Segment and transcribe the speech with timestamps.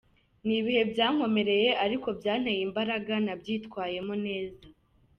[0.45, 4.63] Ni ibihe byankomereye ariko byanteye imbaraga, nabyitwayemo neza.